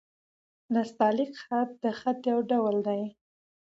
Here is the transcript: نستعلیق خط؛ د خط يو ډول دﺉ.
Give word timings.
نستعلیق 0.73 1.31
خط؛ 1.43 1.69
د 1.83 1.85
خط 1.99 2.19
يو 2.31 2.39
ډول 2.49 2.75
دﺉ. 2.87 3.03